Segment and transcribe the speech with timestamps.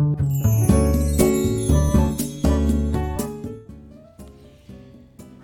[0.00, 0.06] は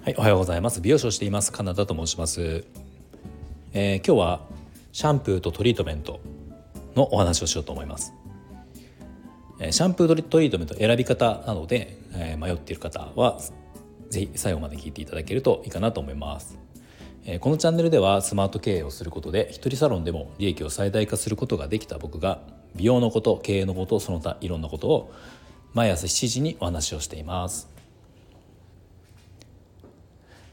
[0.06, 0.80] い、おはようございます。
[0.80, 1.52] 美容師をしています。
[1.52, 2.64] カナダと申します。
[3.74, 4.40] えー、今日は
[4.92, 6.20] シャンプーとトリートメント
[6.94, 8.14] のお話をしようと思います。
[9.60, 13.38] えー、シャンプートリートメント選び方などで、えー、迷っている方は
[14.08, 16.58] ぜひ最後まで聞いていただけるといいかなと思います。
[17.26, 22.40] えこのチャンネルではスマート経営をすることで一人サロンでも利益を最大化することができた僕が
[22.76, 25.12] 美容のこと経営のことその他いろんなことを
[25.74, 27.68] 毎朝7時にお話をしています。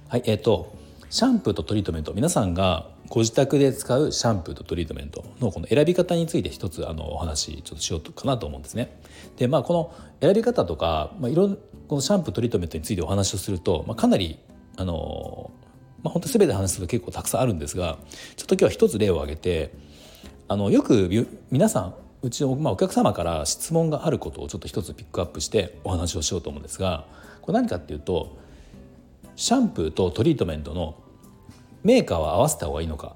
[0.10, 0.76] はいえーと、
[1.10, 9.00] シャンプーとトリートメント皆さんがご自宅で使うシャンプーとトリートメントのこの選び方について一つあのお話ちょっとしようかなと思うんですね。
[9.38, 14.40] でまあこの選び方とか、まあ、いろんこのシャンプートリートメントについてお話をすると、まあ、かなり
[14.76, 15.52] あの
[16.04, 17.98] まあ、本当全て話すと結構たくさんあるんですが
[18.36, 19.72] ちょっと今日は一つ例を挙げて
[20.48, 27.06] あのよく皆さんうちの、まあ、お客様から質問があることをちょっと一つピックアップしてお話をしようと思うんですが
[27.42, 28.38] これ何かっていうと
[29.36, 30.96] シャンプーとトリートメントの
[31.84, 33.16] メーカーは合わせた方がいいのか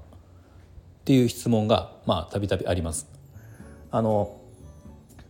[1.00, 3.08] っていう質問がまあたびたびあります。
[3.90, 4.36] あの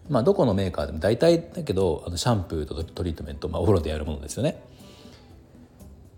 [0.08, 4.60] まあ、どこのメーカーでも大体だけどあのシャンプーとトリートメント、まあ、お風呂でやるものですよね。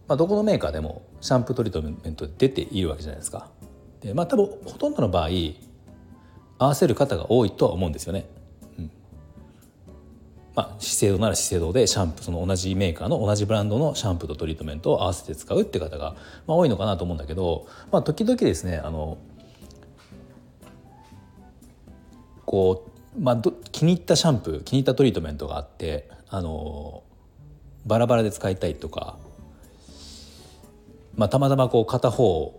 [0.07, 3.49] まあ、どこのメーカーでもシャンプートリートメント出ているわけじゃないですか。
[4.01, 5.29] でまあ多分ほとんどの場合
[6.61, 8.27] 合わせる方が多いとは思うんですよね。
[8.79, 8.91] うん
[10.55, 16.15] まあ、資生堂なら資生堂でシャンプーその同じメーカーの同じブランドのシャンプーとトリートメントを合わせて使うって方が、
[16.47, 19.19] まあ、多いのかなと思うんだけど、まあ、時々ですねあの
[22.45, 27.05] こう、まあ、気に入ったシャンプー気に入ったトリートメントがあってあの
[27.87, 29.17] バラバラで使いたいとか
[31.17, 32.59] まあ、たまたまこう片方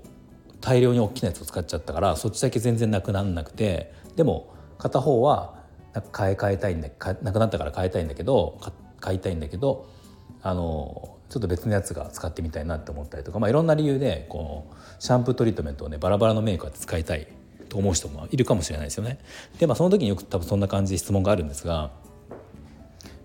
[0.62, 5.62] 大量に大きなやつを使っちゃったからそっちだけ全然なくなんなくてでも片方は
[5.94, 6.90] なんか買い替えたいんだ
[7.22, 8.60] なくなったから変えたいんだけど
[9.00, 9.90] 買いたいんだけど
[10.42, 17.28] あのちょっと別のやつが使ってみたいなって思ったりとか、まあ、いろんな理由でこうシャンプートリートメントをねバラバラのメーカーで使いたい
[17.70, 19.20] と思う人もいるかもしれないですよね。
[19.60, 21.92] でまあその時によく多分そんな感じで質問があるんですが、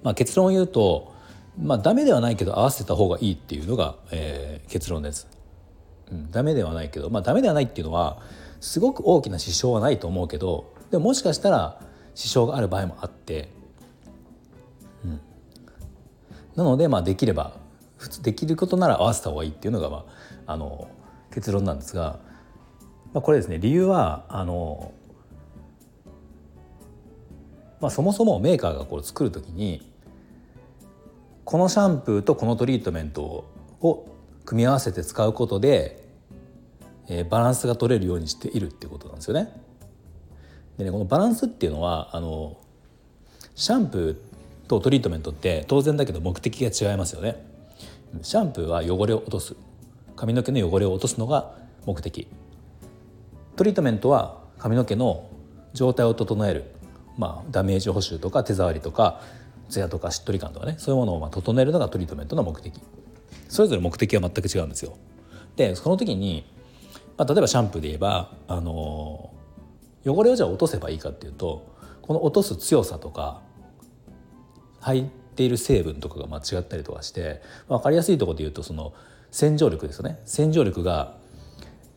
[0.02, 1.12] まあ、結論を言うと
[1.60, 5.35] まあダメではないけど合わせた方がいいっていうのが、えー、結論です。
[6.10, 8.22] うん、ダメではないけどまあダメではないっていうのは
[8.60, 11.80] すごく大きな支障はないと思うけどでももしかしたら
[12.14, 13.50] 支障がある場合もあって、
[15.04, 15.20] うん、
[16.54, 17.56] なのでまあできれば
[17.96, 20.04] 普通できることなら合わせた方がいいっていうのが、ま
[20.46, 20.88] あ、あの
[21.32, 22.18] 結論なんですが、
[23.12, 24.92] まあ、これですね理由はあの、
[27.80, 29.90] まあ、そもそもメーカーがこれ作る時に
[31.44, 33.44] このシャンプーとこのトリートメント
[33.80, 34.15] を
[34.46, 36.02] 組み合わせて使うことで、
[37.08, 39.52] えー、バランスが取れるようにしているっていうことなんですよね。
[40.78, 42.56] でねこのバランスっていうのはあの
[43.54, 47.44] シャンプーとトリートメントって当然だけど目的が違いますよね。
[48.22, 49.56] シャンプーは汚れを落とす
[50.14, 52.28] 髪の毛の汚れを落とすのが目的
[53.56, 55.28] トリートメントは髪の毛の
[55.74, 56.64] 状態を整える、
[57.18, 59.20] まあ、ダメージ補修とか手触りとか
[59.68, 62.80] ツヤとかしっとり感とかねそういうものをま整えるのがトリートメントの目的
[63.48, 64.96] それぞれ目的は全く違うんですよ。
[65.56, 66.44] でその時に、
[67.16, 69.32] まあ、例えばシャンプーで言えば、あの
[70.04, 73.42] 汚れをじゃあ落とせばいいかっていうとこの落とす強さとか
[74.80, 78.94] 入っている成分とかが間違ったりとかして分かりやすいとこで言うとその
[79.30, 81.16] 洗浄力ですよね洗浄力が、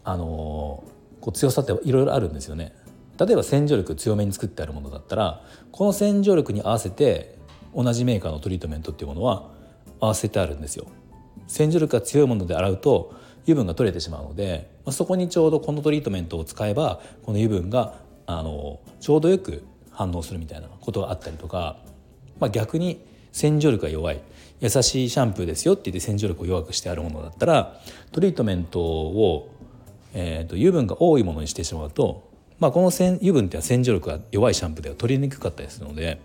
[0.03, 0.83] あの
[1.21, 2.73] こう強さっていろいろあるんですよね。
[3.19, 5.43] 例えば洗浄力強めに作ってあるものだったら
[5.73, 7.37] この洗浄力に合わせて
[7.75, 9.51] 同じメーカーのトリートメントっていうものは
[9.99, 10.87] 合わせてあるんですよ。
[11.49, 17.95] 洗浄力が強いもので洗うと油分が取れてしまうので、まあ、そこにちょうどこのトリートメントを使えばこの油分が
[18.27, 21.77] あのちょうどよく反応するみたいなことがあったりとか、
[22.39, 24.21] まあ、逆に洗浄力が弱い
[24.61, 27.79] 優しいシャンプーですよって言って洗浄力を弱くしてあるものだったら
[28.11, 29.49] トリートメントを、
[30.13, 32.29] えーと、油分が多いものにしてしまうと、
[32.59, 36.21] まあ、この油分っては洗浄力が弱いシャンプーでは取りにくかったりするので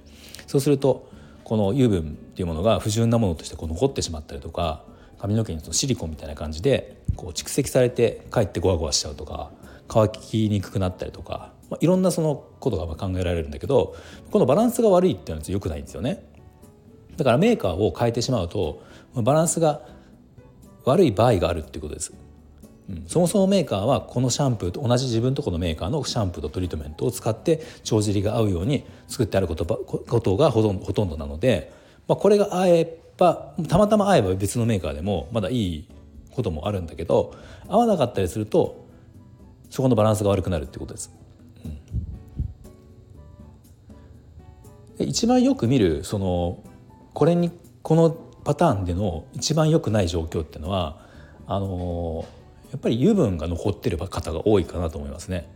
[0.46, 1.08] そうすると
[1.44, 2.04] この油分っ
[2.34, 4.84] ていうものが不純なものとしてこう残ってしまったりとか
[5.24, 9.50] 髪の毛にそのシリコンみたいな感じでこう蓄積されてかえってゴワゴワしちゃうとか
[9.88, 13.96] 乾きにくくなったりとか、まあ、いろんなそのことが考えられるんだけど
[14.30, 16.26] このバランスが悪いっていうのは良くないんですよね。
[17.16, 18.82] だからメーカーを変えてしまうと
[19.14, 19.80] バランスが
[20.84, 22.12] 悪い場合があるっていうことです。
[22.90, 31.72] うん、そもそもメーカーはこのシャンプーと同じ自分とこのメーカーのシャンプーとトリートメントを使って帳尻が合うように作ってあることことがほとんどほとんどなので、
[32.08, 35.88] まあ、これが合えばたまたま合えば別のメーカーでもまだいい
[36.32, 37.34] こともあるんだけど
[37.68, 38.84] 合わなかったりすると
[39.70, 41.12] そこのバランスが悪くなるってことです。
[44.98, 46.62] うん、一番よく見るその
[47.12, 47.50] これに
[47.82, 51.00] このパターンでの一番良くない状況っていうのは
[51.46, 52.26] あの
[52.70, 55.48] やっぱり油分が残ってる方が多いかなと思いますね。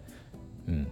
[0.68, 0.88] うん、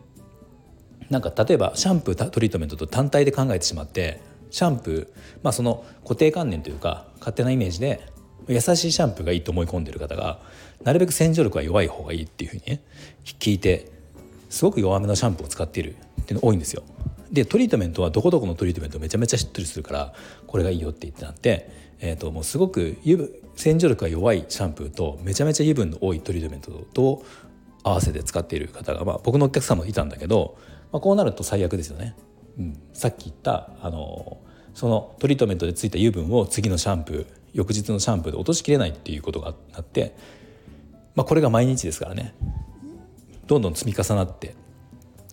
[1.11, 4.21] なんか例えばシャンプートリートメントと単体で考えてしまって
[4.57, 5.09] シャンプー
[5.43, 8.01] まあその固定観念というか勝手なイメージで
[8.49, 10.41] 優しいシャンプーがいいと思い込んでる方が
[10.83, 12.81] なるべく洗浄力は弱い方がいいっていうふうにね
[13.23, 13.93] 聞いて
[14.49, 16.85] すごく弱めのシャンプーを使っているっていうの多いんですよ。
[17.31, 20.15] でトリートメントはどこどこのトリートメントめちゃめちゃしっとりするから
[20.47, 21.71] これがいいよって言ってなって、
[22.01, 27.25] えー、ともうすごく油分洗浄力が弱いシャンプーとめちゃめちゃ油分の多いトリートメントと
[27.83, 30.57] 合わせて使っている方が、まあ、僕のお客様いたんだけど、
[30.93, 32.17] まあ、こうなると最悪ですよね。
[32.59, 34.39] うん、さっき言ったあの
[34.77, 40.15] そのトリートメントでついた油分を次のシャンプー翌日のシャンプーで落としきれないっていうことがあって、
[41.15, 42.35] まあ、これが毎日ですからね。
[43.47, 44.55] どんどん積み重なって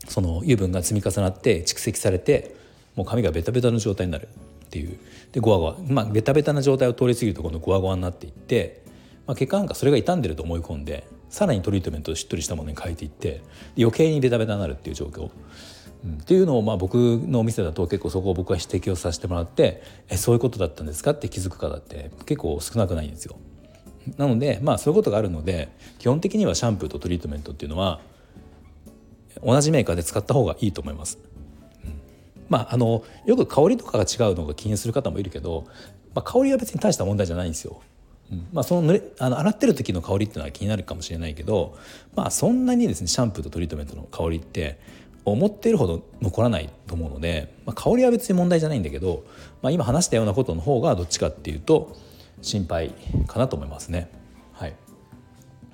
[0.07, 2.56] その油分が積み重なって蓄積されて
[2.95, 4.30] もう髪がベタベタの状態になる
[4.66, 4.98] っていう。
[5.34, 5.75] でゴワゴワ。
[5.89, 8.81] まあベタベタな状態を通り過ぎると今度ゴワゴワになっていって、
[9.28, 13.42] まあ、結果なんかそれが傷んでると思い込んでさらにトリートメントをしっとりしたものに変えていって
[13.78, 15.31] 余計にベタベタになるっていう状況、
[16.06, 23.38] っていうのをまあ僕のお店だと結構そこを僕は指摘をさせてもらってえそういうことだったんですかって気づく方って結構少なくないんですよ。
[24.18, 25.70] なのでまあそういうことがあるので
[26.00, 28.02] 基本的にはシャンプーとトリートメントっていうのは
[29.42, 31.20] 同じメーカーで使った方がいいと思います。
[31.86, 32.02] うん、
[32.50, 35.66] まああのよく香りとかが違うのが気にする方もいるけど、
[36.14, 37.82] まあ、香りは別に大した問題じゃないんですよ。
[38.52, 41.78] まあ、その濡れあの洗ってる時の香りっていうのは気になるかもしれないけど、
[42.16, 44.80] まあ、そんなにですねシャンプーとトリートメントの香りって
[45.25, 49.24] 思っているほど残らないと思うので、まあ、香りは別に問題じゃないんだけど、
[49.62, 51.96] まあ、今話したようなことの方がどっちかっていうと
[52.42, 52.92] 心配
[53.28, 54.10] かなと思いますね。
[54.52, 54.75] はい、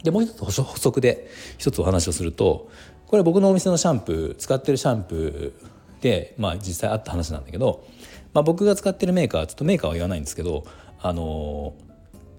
[0.04, 2.69] でもう一つ補足で一つお話をすると
[3.07, 7.86] これ僕のお店のシャンプー使ってるシャンプーで、まあ、実際あった話なんだけど、
[8.34, 10.66] まあ、僕が使ってるメーカーちょっとメーカーは言わないんですけど
[11.01, 11.74] あの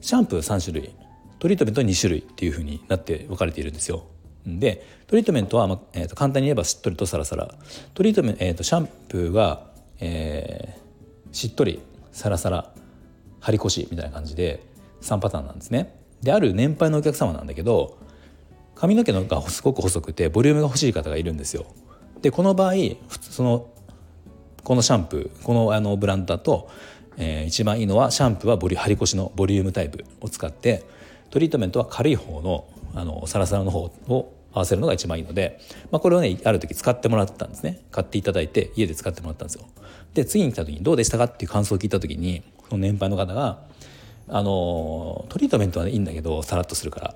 [0.01, 0.95] シャンプー3種類
[1.41, 4.05] トリートメント2種類っていうふうになって分かれているんですよ。
[4.47, 7.55] でトリートメントは、まあえー、と簡単に言えばしっとりとサラサラ
[7.95, 9.67] トリートメント、えー、とシャンプーが、
[10.01, 11.81] えー、しっとり
[12.13, 12.73] サラサラ
[13.41, 14.63] 張り腰みたいな感じで
[15.03, 15.99] 3パターンなんですね。
[16.23, 17.99] である年配のお客様なんだけど
[18.75, 21.67] 髪の毛のがすごく細くてボリュームが欲しい方がいるんですよ。
[22.23, 22.75] でこの場合
[23.21, 23.69] その
[24.65, 26.69] このシャンプーこのあのブランドだと、
[27.17, 30.85] えー、一番いいのはシャンプーはボリ張り腰のボリュームタイプを使って
[31.31, 35.61] トリートメントは軽い方のあのサラサラの方を合わせるのが一番いいので、
[35.91, 39.67] まあ、これをねある時使ってもらったんですね買っていただいて家で使ってもらったんですよ
[40.15, 43.63] で次に来た時にどうでしたかっていう感想を聞いた時にその年配の方が
[44.29, 47.15] あのトリートメントは、いいんだけどさらっとするから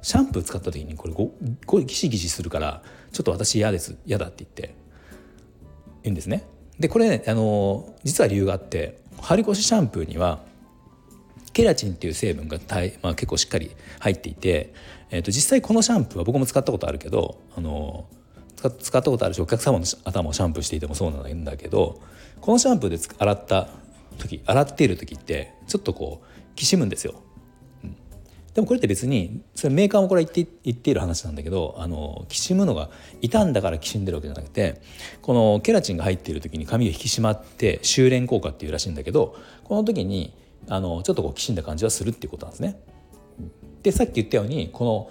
[0.00, 1.30] シャンプー使った時にこれご
[1.66, 2.82] ごギシギシするから
[3.12, 4.74] ちょっと私嫌です嫌だって言って
[6.02, 6.46] 言うんですね。
[6.78, 10.40] でこれねあの実は理由があって張り腰シャンプーには
[11.54, 12.58] ケラチンっていう成分が
[13.02, 13.70] まあ、結構しっかり
[14.00, 14.74] 入っていて、
[15.14, 18.06] えー、と実際このシャンプーは僕も使ったことあるけどあの
[18.80, 22.00] 使ったことあるしお客様の頭をシャンプーしていてもそうなんだけど
[22.40, 23.68] このシャンプーで洗った
[24.18, 27.14] 時洗っている時ってちょっとこうきしむんですよ。
[27.84, 27.96] うん
[28.54, 32.90] でもこれって別にそれメーカーもこれ言って言っている話なんだけどあのきしむのが
[33.20, 34.80] 傷んだからきしんでるわけじゃなくて
[35.22, 40.32] このケラチンが入っている時に髪が引き締まって修練効果っていうらしいんだけどこの時に
[40.68, 42.80] あのちょっとこうきしんだ感じはするっていうことなんですね。
[43.84, 45.10] でさっき言ったようにこの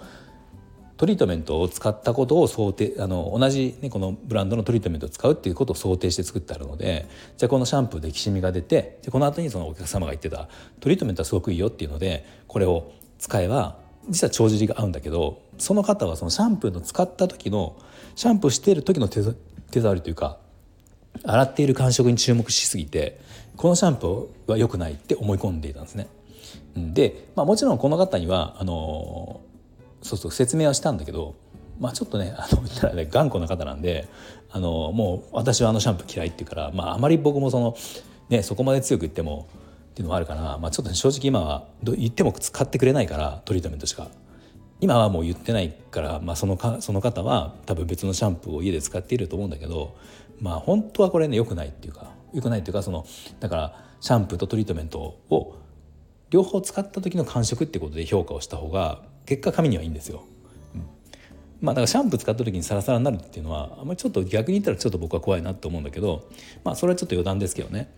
[0.96, 10.48] トリートメントを使ったことを想定あの同じ、ね、このブランドのトリートメントを使うっていうことを想定して作ってあるのでじゃあこのシャンプーできしみが出てでこの後にそのお客様が言ってた
[10.80, 13.78] トリートメントはすごくいいよっていうのでこれを使えば
[14.08, 17.76] 実は帳尻が合うんだけどその方はそのシャンプーの使った時の
[18.16, 19.22] シャンプーしている時の手
[19.70, 20.38] 手触りというか
[21.24, 23.20] 洗っている感触に注目しすぎて
[23.56, 26.08] このシャンプーは良くないって思い込んでいたんですね。
[26.76, 29.40] で、まあ、もちろんこの方にはあの
[30.02, 31.34] そうそう説明はしたんだけど、
[31.78, 34.08] まあ、ちょっとねあのたらね頑固な方なんで
[34.50, 37.76] あのもう私はあのシャンプー嫌いって言うから、まあ、あまり僕もその、
[38.28, 39.48] ね、そこまで強く言っても
[39.92, 44.08] っていうのもあるから、まあ、ちょっと正直今は言っても使ってくれないからトリートメントしか。
[44.80, 49.96] 今はもう言ってないから、まあ、そのかその方は多分別のシャンプーを家で使っていると思うんだけど
[50.40, 53.06] まあ本当はこれね良くないっていうか良くないっていうかその
[53.40, 54.98] だからシャンプーとトリートメント
[55.30, 55.56] を
[56.30, 60.24] 両方使った時の感触ってことで評価をした方が結果髪にはいいんですよ。
[61.60, 66.28] まあ、だからシャンプー使った時にサラサラになるっていうのはあんまりちょっと逆に言ったらちょっと僕は怖いなと思うんだけど、
[66.62, 67.90] まあ、それはちょっと余談ですけどね。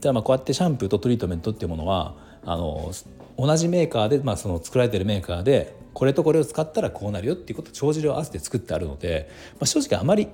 [0.00, 2.90] ただまあこうやってシャンプーとトリートメントっていうものはあの
[3.38, 10.28] 同じメーカーで、まあ、その作られてるメーカーでこれとこれを使ったらこうなるよっていうことを帳尻を合わせて作ってあるので、まあ、正直あまり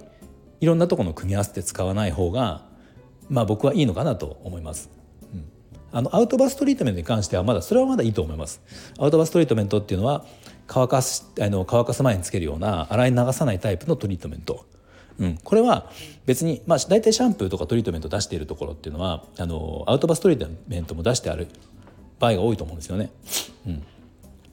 [0.61, 2.65] いろんなところの組み合わせて使わない方が
[3.29, 5.00] まあ僕はいいのかなと思います。
[5.93, 8.61] あのアウトバストリートメントに関してはまだそれはまだいいと思います。
[8.99, 10.25] アウトバストリートメントっていうのは
[10.67, 14.67] 乾かすあの乾かす前につけるような洗い流さないタイプのトリートメント。
[15.19, 15.91] うん、これは
[16.25, 21.49] 別に、まあ、大体シャンプーとかトリートメント出しているところっていうのはあのアウトバストリートメントも出してある
[22.19, 23.11] 場合が多いと思うんですよね。
[23.67, 23.83] うん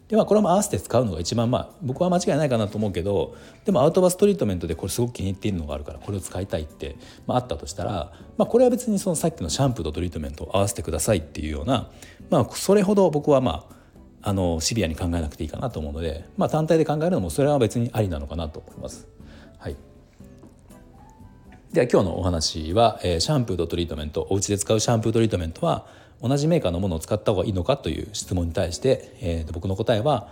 [0.07, 3.35] でまあこれも合わせて使うのが一番まあ僕は間違いないかなと思うけど
[3.65, 6.95] でもアウトバストリートメントでこれすごく気に入っているのがあるからこれを使いたいって、
[7.25, 11.89] まあ、あったとしたら、まあ、これは別にそのさっきのシャンプーとトリートメントを合わせてくださいっていうような、
[12.29, 13.77] まあ、それほど僕はまあ
[14.23, 19.07] あのシビアに考えなくていいかなと思うので、まあ、単体で考えるのもそれは別にありなのかなと思います。
[19.57, 19.75] はい
[21.71, 25.85] では今日のお話は、えー、シャンプーとトリートメントお家で使うシャンプートリートメントは
[26.21, 30.29] 同じメーカーのものを使った方がいいのかという質問に対して、えー、僕の答えは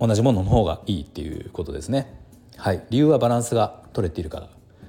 [0.00, 2.14] 同じものの方がいいっていうことですね。
[2.56, 4.48] はい、理由はバランスが取れているから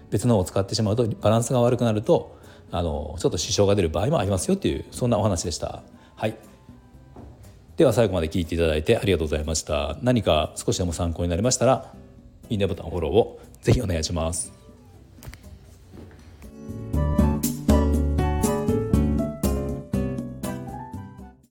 [0.10, 2.38] 別のを使ってしまうとバランスが悪くなると
[2.72, 5.84] あのちょっと支障が出る場合もありますよっていうそんなお話でした。
[6.15, 6.36] はい
[7.77, 9.98] では最後まで聞いていただいてありがとうございました。
[10.01, 11.93] 何か少しでも参考になりましたら
[12.50, 14.58] いいねボタンフォローをぜひお願いします。